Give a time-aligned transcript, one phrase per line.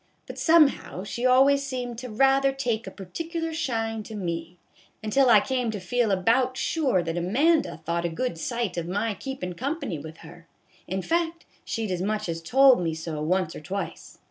[0.25, 4.57] But somehow she always seemed to rather take a particular shine to me,
[5.03, 9.13] until I came to feel about sure that Amanda thought a good sight of my
[9.13, 10.47] keepin' company with her;
[10.87, 14.17] in fact, she 'd as much as told me so once or twice.